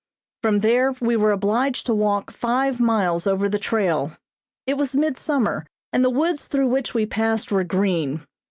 From 0.41 0.61
there 0.61 0.93
we 0.99 1.15
were 1.15 1.31
obliged 1.31 1.85
to 1.85 1.93
walk 1.93 2.31
five 2.31 2.79
miles 2.79 3.27
over 3.27 3.47
the 3.47 3.59
trail. 3.59 4.17
It 4.65 4.73
was 4.75 4.95
midsummer, 4.95 5.67
and 5.93 6.03
the 6.03 6.09
woods 6.09 6.47
through 6.47 6.69
which 6.69 6.95
we 6.95 7.05
passed 7.05 7.51
were 7.51 7.63
green. 7.63 8.25